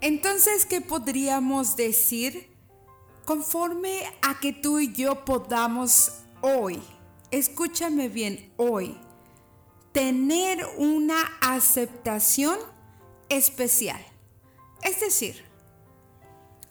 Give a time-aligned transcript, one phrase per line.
[0.00, 2.48] Entonces, ¿qué podríamos decir?
[3.24, 6.82] Conforme a que tú y yo podamos hoy,
[7.30, 8.96] escúchame bien, hoy,
[9.92, 12.58] tener una aceptación
[13.28, 14.00] especial.
[14.82, 15.44] Es decir,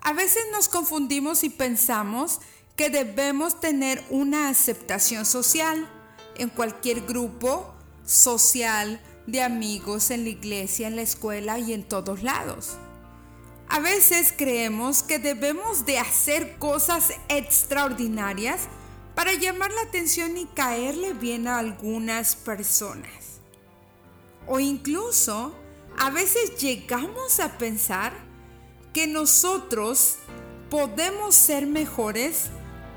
[0.02, 2.40] a veces nos confundimos y pensamos
[2.76, 5.88] que debemos tener una aceptación social
[6.36, 12.24] en cualquier grupo social de amigos, en la iglesia, en la escuela y en todos
[12.24, 12.78] lados.
[13.72, 18.62] A veces creemos que debemos de hacer cosas extraordinarias
[19.14, 23.42] para llamar la atención y caerle bien a algunas personas.
[24.48, 25.54] O incluso
[26.00, 28.14] a veces llegamos a pensar
[28.92, 30.16] que nosotros
[30.72, 32.46] podemos ser mejores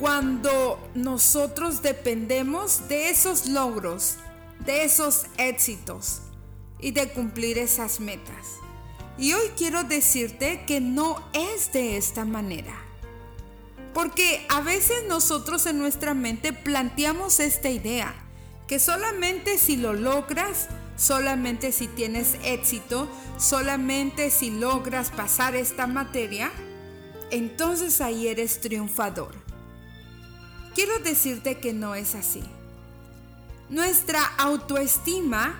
[0.00, 4.16] cuando nosotros dependemos de esos logros,
[4.64, 6.22] de esos éxitos
[6.80, 8.62] y de cumplir esas metas.
[9.18, 12.74] Y hoy quiero decirte que no es de esta manera.
[13.92, 18.14] Porque a veces nosotros en nuestra mente planteamos esta idea,
[18.66, 26.50] que solamente si lo logras, solamente si tienes éxito, solamente si logras pasar esta materia,
[27.30, 29.34] entonces ahí eres triunfador.
[30.74, 32.42] Quiero decirte que no es así.
[33.68, 35.58] Nuestra autoestima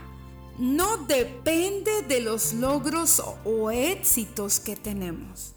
[0.59, 5.55] no depende de los logros o éxitos que tenemos.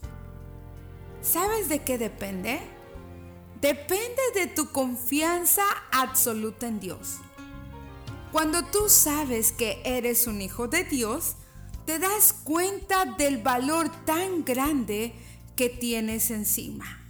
[1.21, 2.59] ¿Sabes de qué depende?
[3.59, 7.17] Depende de tu confianza absoluta en Dios.
[8.31, 11.35] Cuando tú sabes que eres un hijo de Dios,
[11.85, 15.15] te das cuenta del valor tan grande
[15.55, 17.01] que tienes encima.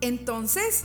[0.00, 0.84] Entonces,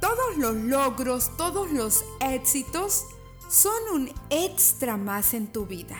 [0.00, 3.04] todos los logros, todos los éxitos
[3.48, 5.98] son un extra más en tu vida.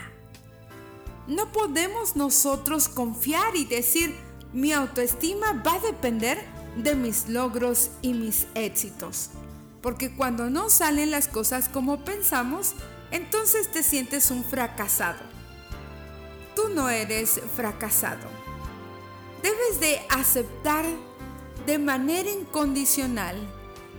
[1.27, 4.15] No podemos nosotros confiar y decir,
[4.53, 6.39] mi autoestima va a depender
[6.77, 9.31] de mis logros y mis éxitos.
[9.83, 12.75] Porque cuando no salen las cosas como pensamos,
[13.11, 15.21] entonces te sientes un fracasado.
[16.55, 18.27] Tú no eres fracasado.
[19.43, 20.85] Debes de aceptar
[21.67, 23.37] de manera incondicional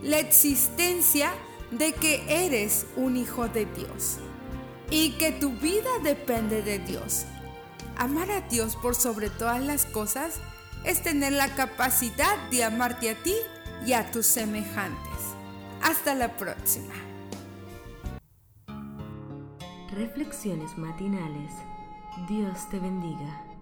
[0.02, 1.31] la existencia
[1.72, 4.17] de que eres un hijo de Dios
[4.89, 7.25] y que tu vida depende de Dios.
[7.97, 10.39] Amar a Dios por sobre todas las cosas
[10.83, 13.35] es tener la capacidad de amarte a ti
[13.85, 15.11] y a tus semejantes.
[15.81, 16.94] Hasta la próxima.
[19.91, 21.51] Reflexiones matinales.
[22.28, 23.56] Dios te bendiga.